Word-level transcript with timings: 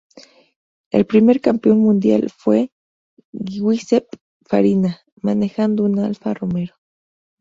El 0.91 1.05
primer 1.05 1.41
Campeón 1.41 1.77
Mundial 1.77 2.31
fue 2.35 2.71
Giuseppe 3.31 4.17
Farina, 4.43 4.99
manejando 5.21 5.83
un 5.83 5.99
Alfa 5.99 6.33
Romeo. 6.33 6.73